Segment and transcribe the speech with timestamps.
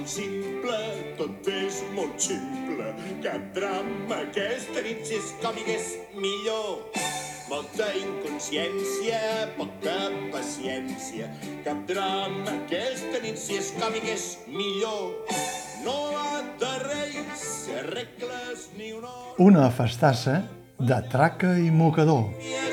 [0.00, 0.76] molt simple,
[1.18, 2.86] tot és molt ximple.
[3.20, 6.86] Cap drama aquesta nit, si és còmic és millor.
[7.50, 9.18] Molta inconsciència,
[9.58, 9.96] poca
[10.32, 11.28] paciència.
[11.66, 15.12] Cap drama aquesta nit, si és còmic és millor.
[15.84, 17.44] No ha de reis,
[17.90, 19.34] regles ni honor.
[19.38, 20.40] Una festassa
[20.80, 22.30] de traca i mocador.
[22.40, 22.69] Vies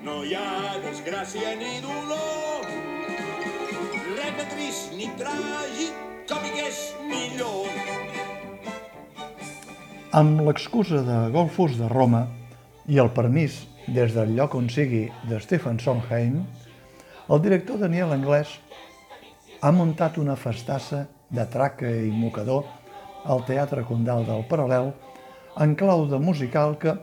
[0.00, 2.62] No hi ha desgràcia ni dolor.
[4.16, 5.98] Res de trist ni tràgic,
[6.30, 7.68] còmic és millor.
[10.16, 12.22] Amb l'excusa de Golfos de Roma
[12.88, 13.58] i el permís
[13.92, 16.40] des del lloc on sigui de Stephen Sondheim,
[17.28, 18.56] el director Daniel Anglès
[19.60, 22.64] ha muntat una festassa de traca i mocador
[23.28, 24.94] al Teatre Condal del Paral·lel
[25.60, 26.96] en clau de musical que,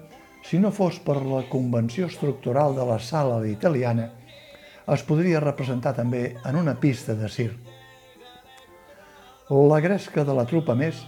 [0.44, 4.12] si no fos per la convenció estructural de la sala italiana,
[4.88, 7.58] es podria representar també en una pista de circ.
[9.50, 11.02] La gresca de la trupa més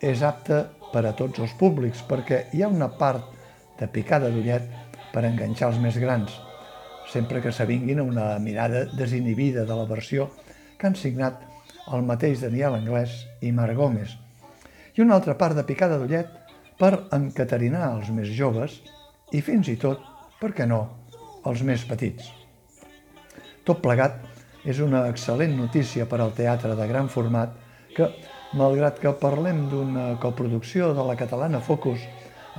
[0.00, 3.28] és apta per a tots els públics perquè hi ha una part
[3.78, 4.66] de picada d'ullet
[5.12, 6.32] per enganxar els més grans,
[7.12, 10.30] sempre que s'avinguin a una mirada desinhibida de la versió
[10.78, 11.40] que han signat
[11.92, 14.16] el mateix Daniel Anglès i Marc Gómez,
[14.96, 16.41] i una altra part de picada d'ullet
[16.78, 18.80] per encaterinar els més joves
[19.32, 20.00] i fins i tot,
[20.40, 20.82] per què no,
[21.48, 22.28] els més petits.
[23.66, 24.18] Tot plegat
[24.68, 27.54] és una excel·lent notícia per al teatre de gran format
[27.96, 28.08] que,
[28.58, 32.04] malgrat que parlem d'una coproducció de la catalana Focus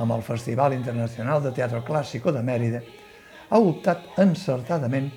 [0.04, 2.82] amb el Festival Internacional de Teatre Clàssico de Mèrida,
[3.50, 5.12] ha optat encertadament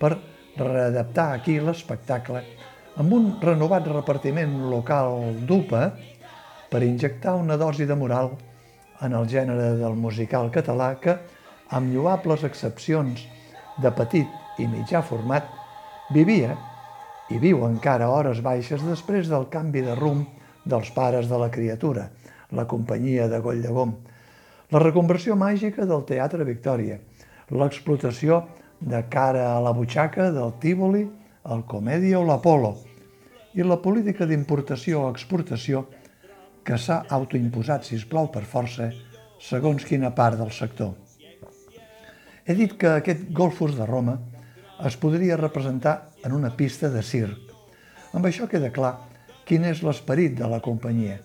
[0.00, 0.14] per
[0.56, 2.42] readaptar aquí l'espectacle
[3.00, 5.82] amb un renovat repartiment local d'UPA
[6.70, 8.30] per injectar una dosi de moral
[9.02, 11.16] en el gènere del musical català que,
[11.74, 13.24] amb lloables excepcions
[13.82, 15.46] de petit i mitjà format,
[16.14, 16.56] vivia
[17.30, 20.26] i viu encara hores baixes després del canvi de rumb
[20.64, 22.08] dels pares de la criatura,
[22.50, 23.94] la companyia de Goll de Gom,
[24.70, 26.98] la reconversió màgica del Teatre Victòria,
[27.50, 28.44] l'explotació
[28.80, 31.06] de cara a la butxaca del Tívoli,
[31.50, 32.76] el Comèdia o l'Apolo,
[33.54, 35.86] i la política d'importació o exportació
[36.70, 38.92] que s'ha autoimposat, si es plau per força,
[39.42, 40.92] segons quina part del sector.
[42.46, 44.14] He dit que aquest Golfos de Roma
[44.86, 47.50] es podria representar en una pista de circ.
[48.14, 48.92] Amb això queda clar
[49.48, 51.18] quin és l'esperit de la companyia.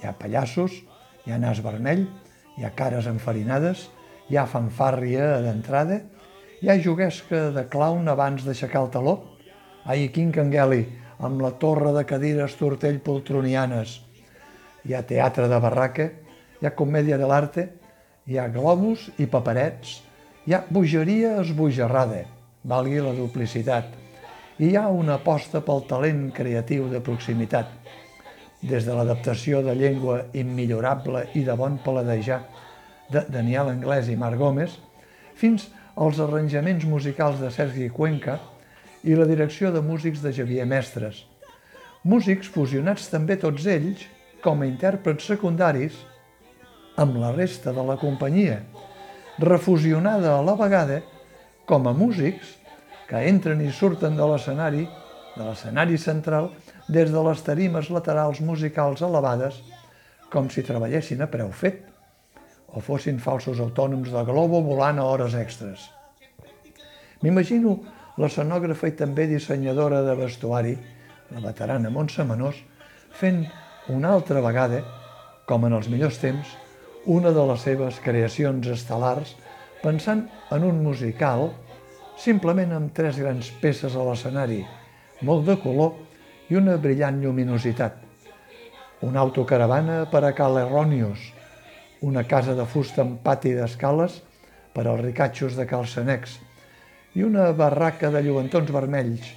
[0.00, 0.80] Hi ha pallassos,
[1.26, 2.06] hi ha nas vermell,
[2.56, 3.90] hi ha cares enfarinades,
[4.32, 6.00] hi ha fanfàrria d'entrada,
[6.64, 9.18] hi ha juguesca de clown abans d'aixecar el taló,
[9.84, 10.86] ai, quin cangueli,
[11.20, 13.98] amb la torre de cadires tortell poltronianes,
[14.84, 16.08] hi ha teatre de barraca,
[16.60, 17.68] hi ha comèdia de l'arte,
[18.26, 19.98] hi ha globus i paperets,
[20.46, 22.24] hi ha bogeria esbojarrada,
[22.68, 23.94] valgui la duplicitat,
[24.58, 27.70] i hi ha una aposta pel talent creatiu de proximitat,
[28.60, 32.42] des de l'adaptació de llengua immillorable i de bon paladejar
[33.08, 34.74] de Daniel Anglès i Marc Gómez,
[35.38, 38.38] fins als arranjaments musicals de Sergi Cuenca
[39.06, 41.24] i la direcció de músics de Xavier Mestres.
[42.02, 44.04] Músics fusionats també tots ells
[44.44, 45.96] com a intèrprets secundaris
[46.98, 48.60] amb la resta de la companyia,
[49.38, 51.02] refusionada a la vegada
[51.66, 52.56] com a músics
[53.08, 54.86] que entren i surten de l'escenari,
[55.36, 56.50] de l'escenari central,
[56.88, 59.60] des de les tarimes laterals musicals elevades,
[60.32, 61.84] com si treballessin a preu fet,
[62.68, 65.86] o fossin falsos autònoms de globo volant a hores extres.
[67.22, 67.78] M'imagino
[68.18, 70.74] l'escenògrafa i també dissenyadora de vestuari,
[71.32, 72.58] la veterana Montse Menós,
[73.14, 73.46] fent
[73.88, 74.82] una altra vegada,
[75.48, 76.50] com en els millors temps,
[77.08, 79.32] una de les seves creacions estel·lars,
[79.80, 81.48] pensant en un musical,
[82.20, 84.60] simplement amb tres grans peces a l'escenari,
[85.24, 85.94] molt de color
[86.52, 87.96] i una brillant lluminositat.
[89.08, 91.22] Una autocaravana per a Cal Errònios,
[92.02, 94.18] una casa de fusta amb pati d'escales
[94.74, 96.36] per als ricatxos de Calcenecs
[97.16, 99.32] i una barraca de lluentons vermells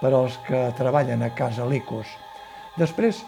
[0.00, 2.08] per als que treballen a casa Licos.
[2.80, 3.22] Després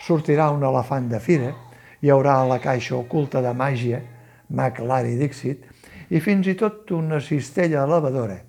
[0.00, 1.52] sortirà un elefant de fira,
[2.00, 4.00] hi haurà la caixa oculta de màgia,
[4.50, 5.66] Mac Larry Dixit,
[6.10, 8.40] i fins i tot una cistella elevadora.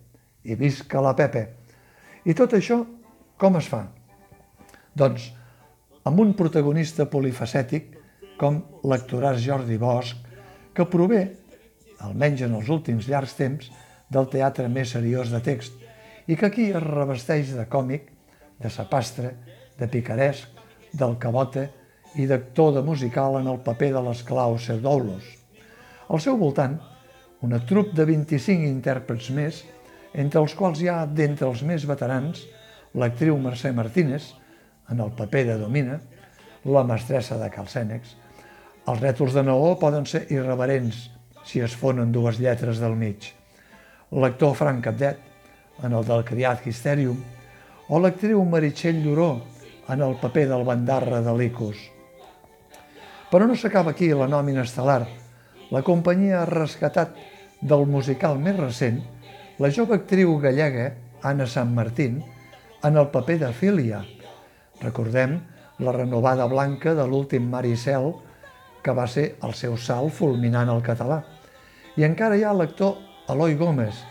[0.43, 1.43] I visca la Pepe.
[2.25, 2.79] I tot això
[3.41, 3.83] com es fa?
[4.97, 5.31] Doncs
[6.05, 7.97] amb un protagonista polifacètic
[8.41, 8.59] com
[8.89, 10.17] l'actoràs Jordi Bosch,
[10.73, 11.21] que prové,
[12.01, 13.69] almenys en els últims llargs temps,
[14.11, 15.77] del teatre més seriós de text
[16.27, 18.09] i que aquí es revesteix de còmic,
[18.61, 19.33] de sapastre,
[19.79, 20.60] de picaresc,
[20.93, 21.67] del cabota
[22.19, 25.23] i d'actor de musical en el paper de l'esclau Pseudoulos.
[26.11, 26.75] Al seu voltant,
[27.41, 29.63] una trup de 25 intèrprets més
[30.13, 32.43] entre els quals hi ha, d'entre els més veterans,
[32.99, 34.33] l'actriu Mercè Martínez,
[34.91, 35.97] en el paper de Domina,
[36.67, 38.15] la mestressa de Calcènex.
[38.91, 41.05] Els rètols de Naó poden ser irreverents
[41.47, 43.31] si es fonen dues lletres del mig.
[44.11, 45.21] L'actor Frank Capdet,
[45.81, 47.21] en el del criat Hysterium,
[47.87, 49.31] o l'actriu Meritxell Lloró,
[49.89, 51.79] en el paper del bandarra de l'Icus.
[53.31, 55.05] Però no s'acaba aquí la nòmina estel·lar.
[55.71, 57.15] La companyia ha rescatat
[57.61, 59.01] del musical més recent
[59.61, 60.87] la jove actriu gallega
[61.21, 62.15] Anna Sant Martín
[62.87, 63.99] en el paper de Fília.
[64.81, 65.35] Recordem
[65.85, 68.07] la renovada blanca de l'últim Maricel,
[68.81, 71.19] que va ser el seu salt fulminant al català.
[71.93, 72.97] I encara hi ha l'actor
[73.29, 74.01] Eloi Gómez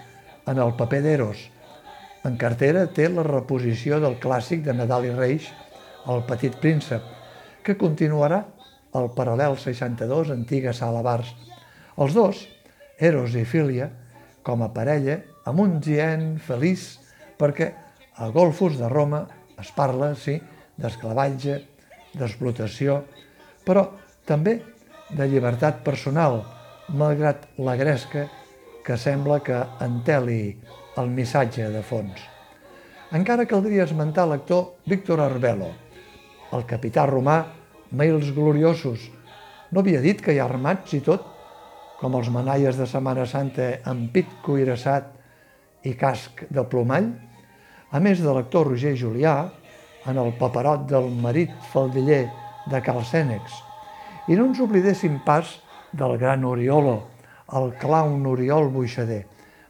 [0.47, 1.43] en el paper d'Eros.
[2.27, 5.47] En cartera té la reposició del clàssic de Nadal i Reis,
[6.09, 7.05] El petit príncep,
[7.65, 8.43] que continuarà
[8.97, 11.31] al paral·lel 62 antiga sala bars.
[11.97, 12.43] Els dos,
[12.99, 13.89] Eros i Filia,
[14.45, 15.19] com a parella,
[15.49, 16.99] amb un gient feliç,
[17.41, 17.71] perquè
[18.21, 19.23] a Golfos de Roma
[19.61, 20.37] es parla, sí,
[20.81, 21.57] d'esclavatge,
[22.17, 23.01] d'explotació,
[23.65, 23.87] però
[24.29, 24.59] també
[25.17, 26.43] de llibertat personal,
[26.93, 28.27] malgrat la gresca
[28.85, 30.57] que sembla que enteli
[30.99, 32.19] el missatge de fons.
[33.15, 35.71] Encara caldria esmentar l'actor Víctor Arbelo,
[36.55, 37.41] el capità romà
[37.91, 39.09] Mails Gloriosos.
[39.71, 41.25] No havia dit que hi ha armats i tot,
[42.01, 45.11] com els manaies de Setmana Santa amb pit cuirassat
[45.87, 47.11] i casc de plomall,
[47.91, 49.35] a més de l'actor Roger Julià,
[50.09, 52.25] en el paperot del marit faldiller
[52.71, 53.59] de Calcènex.
[54.31, 55.59] I no ens oblidéssim pas
[55.93, 56.97] del gran Oriolo,
[57.59, 59.25] el clown Oriol Buixader,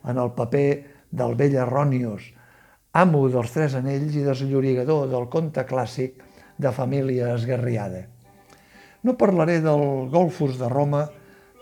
[0.04, 2.30] en el paper del vell Errònios,
[2.92, 6.22] amo dels tres anells i desllorigador del conte clàssic
[6.60, 8.04] de família esgarriada.
[9.02, 11.06] No parlaré del Golfus de Roma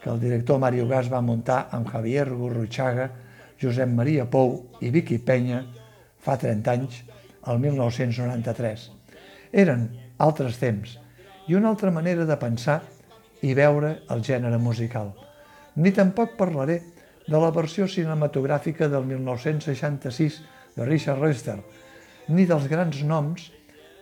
[0.03, 3.11] que el director Mario Gas va muntar amb Javier Gurruchaga,
[3.61, 5.65] Josep Maria Pou i Vicky Penya
[6.23, 7.03] fa 30 anys,
[7.47, 8.89] el 1993.
[9.53, 10.99] Eren altres temps
[11.49, 12.81] i una altra manera de pensar
[13.43, 15.13] i veure el gènere musical.
[15.79, 16.81] Ni tampoc parlaré
[17.29, 20.41] de la versió cinematogràfica del 1966
[20.77, 21.59] de Richard Lester,
[22.33, 23.51] ni dels grans noms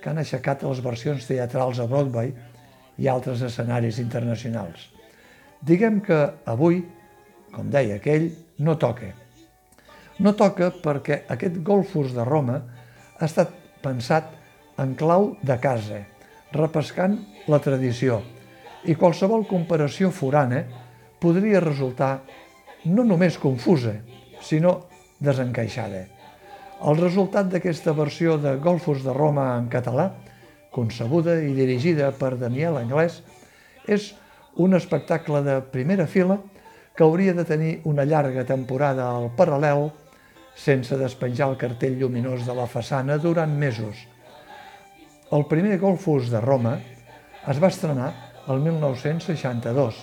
[0.01, 2.31] que han aixecat les versions teatrals a Broadway
[3.03, 4.93] i altres escenaris internacionals.
[5.67, 6.85] Diguem que avui,
[7.51, 8.31] com deia aquell,
[8.63, 9.11] no toca.
[10.23, 12.61] No toca perquè aquest Golfus de Roma
[13.19, 13.51] ha estat
[13.83, 14.31] pensat
[14.79, 16.05] en clau de casa,
[16.55, 17.19] repescant
[17.51, 18.21] la tradició,
[18.87, 20.63] i qualsevol comparació forana
[21.21, 22.21] podria resultar
[22.87, 23.97] no només confusa,
[24.43, 24.87] sinó
[25.19, 26.05] desencaixada.
[26.87, 30.11] El resultat d'aquesta versió de Golfos de Roma en català,
[30.71, 33.23] concebuda i dirigida per Daniel Anglès,
[33.89, 34.13] és
[34.57, 36.39] un espectacle de primera fila
[36.97, 39.91] que hauria de tenir una llarga temporada al paral·lel
[40.57, 43.99] sense despenjar el cartell lluminós de la façana durant mesos.
[45.33, 46.79] El primer Golfos de Roma
[47.51, 48.13] es va estrenar
[48.49, 50.01] el 1962,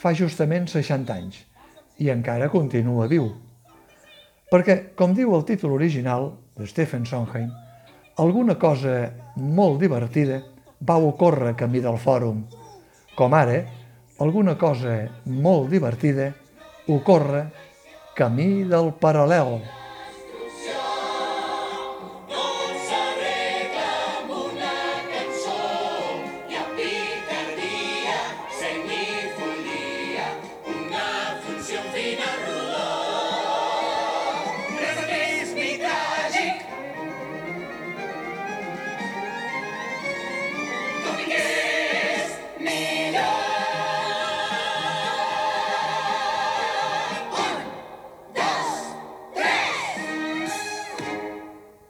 [0.00, 1.40] fa justament 60 anys,
[2.00, 3.28] i encara continua viu.
[4.50, 7.50] Perquè, com diu el títol original de Stephen Sondheim,
[8.18, 10.40] alguna cosa molt divertida
[10.82, 12.42] va ocórrer camí del fòrum,
[13.14, 13.60] com ara
[14.20, 16.32] alguna cosa molt divertida
[16.88, 17.46] ocorre
[18.16, 19.60] camí del paral·lel.